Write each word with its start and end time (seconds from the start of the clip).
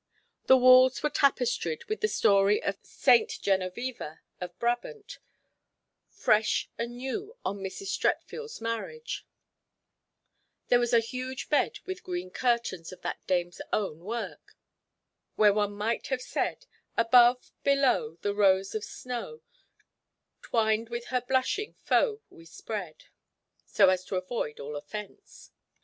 The 0.47 0.57
walls 0.57 1.03
were 1.03 1.11
tapestried 1.11 1.85
with 1.85 2.01
the 2.01 2.07
story 2.07 2.59
of 2.63 2.79
St. 2.81 3.31
Genoveva 3.39 4.21
of 4.39 4.57
Brabant, 4.57 5.19
fresh 6.09 6.71
and 6.75 6.97
new 6.97 7.37
on 7.45 7.59
Mrs. 7.59 7.89
Streatfield's 7.93 8.59
marriage; 8.59 9.27
there 10.69 10.79
was 10.79 10.91
a 10.91 11.01
huge 11.01 11.49
bed 11.49 11.77
with 11.85 12.01
green 12.01 12.31
curtains 12.31 12.91
of 12.91 13.01
that 13.03 13.19
dame's 13.27 13.61
own 13.71 13.99
work, 13.99 14.55
where 15.35 15.53
one 15.53 15.73
might 15.75 16.07
have 16.07 16.23
said 16.23 16.65
"Above, 16.97 17.51
below, 17.63 18.17
the 18.23 18.33
rose 18.33 18.73
of 18.73 18.83
snow, 18.83 19.41
Twined 20.41 20.89
with 20.89 21.09
her 21.13 21.21
blushing 21.21 21.75
foe 21.83 22.21
we 22.31 22.45
spread." 22.45 23.03
so 23.67 23.89
as 23.89 24.03
to 24.05 24.15
avoid 24.15 24.59
all 24.59 24.75
offence. 24.75 25.51